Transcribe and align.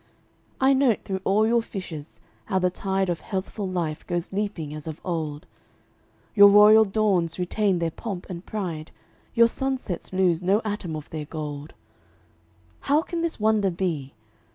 "I 0.59 0.73
note 0.73 1.03
through 1.05 1.21
all 1.25 1.45
your 1.45 1.61
fissures 1.61 2.21
how 2.45 2.57
the 2.57 2.71
tide 2.71 3.07
Of 3.07 3.19
healthful 3.19 3.69
life 3.69 4.03
goes 4.07 4.33
leaping 4.33 4.73
as 4.73 4.87
of 4.87 4.99
old; 5.05 5.45
Your 6.33 6.49
royal 6.49 6.85
dawns 6.85 7.37
retain 7.37 7.77
their 7.77 7.91
pomp 7.91 8.27
and 8.27 8.43
pride; 8.43 8.89
Your 9.35 9.47
sunsets 9.47 10.11
lose 10.11 10.41
no 10.41 10.59
atom 10.65 10.95
of 10.95 11.11
their 11.11 11.25
gold. 11.25 11.75
How 12.79 13.03
can 13.03 13.21
this 13.21 13.39
wonder 13.39 13.69
be?" 13.69 14.15